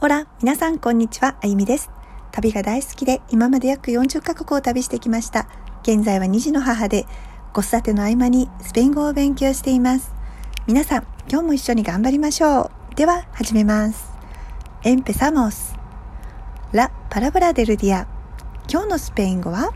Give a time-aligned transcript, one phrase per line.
[0.00, 1.90] ほら、皆さんこんにちは、あゆみです。
[2.30, 5.48] 旅が大好きで、今まで約40カ国を旅してきました。
[5.82, 7.04] 現在は2児の母で、
[7.52, 10.12] 子育ての合間にスペイン語を勉強しています。
[10.68, 12.94] 皆さん、今日も一緒に頑張りましょう。
[12.94, 14.12] では、始めます。
[14.84, 15.76] Empezamos.
[16.72, 18.06] La palabra del día.
[18.70, 19.72] 今日のスペイン語は、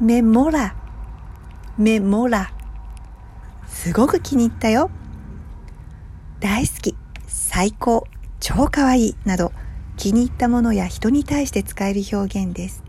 [0.00, 0.76] メモラ。
[1.76, 2.52] メモラ。
[3.66, 4.88] すごく気に入ったよ。
[6.38, 6.94] 大好き。
[7.26, 8.06] 最高。
[8.40, 9.52] 超かわいいなど
[9.96, 12.84] 気に入ったものや人に対して使える表現です。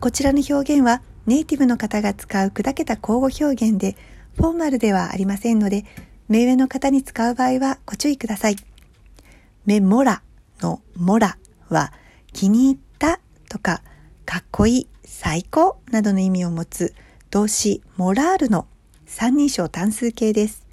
[0.00, 3.96] こちらの表現はネイティブの方が使う砕けた口語表現で
[4.34, 5.84] フォーマルではありませんので
[6.28, 8.56] 目上の方に使う場合はご注意ください。
[9.66, 10.22] メモラ
[10.60, 11.92] のモラは
[12.32, 13.82] 気に入ったとか
[14.24, 16.94] かっこいい、最高などの意味を持つ
[17.30, 18.66] 動詞モラールの
[19.06, 20.66] 三人称単数形です。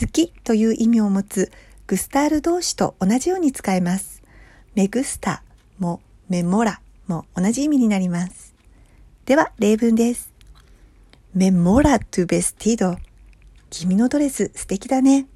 [0.00, 1.52] 好きという意味を持つ
[1.86, 4.22] グスタール動詞と同じように使えます。
[4.74, 5.44] メグスタ
[5.78, 8.54] もメモラも同じ意味になります。
[9.24, 10.32] では、例文です。
[11.34, 12.96] メモラトゥベスティド。
[13.70, 15.26] 君のドレス素敵だね。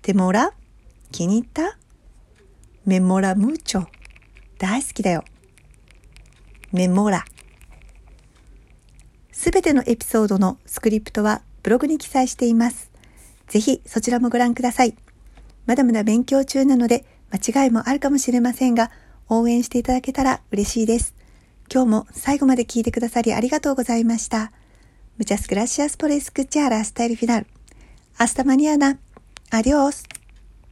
[0.00, 0.52] テモラ
[1.12, 1.76] 気に入った？
[2.86, 3.86] メモラムーチョ。
[4.58, 5.24] 大好きだよ。
[6.72, 7.24] メモラ。
[9.30, 12.90] すべてのエピソードのスクリプトはブログに記載しています。
[13.48, 14.96] ぜひそちらもご覧ください。
[15.66, 18.90] まだまだ勉強中なので間違いもあるかもしれませんが、
[19.28, 21.14] 応援していただけたら嬉しいです。
[21.72, 24.52] 今日も最後まで聞いてくださりありがとうございました。
[25.18, 27.46] Muchas gracias por escuchar hasta el final.
[28.18, 28.98] Hasta mañana.
[29.50, 30.13] Adiós.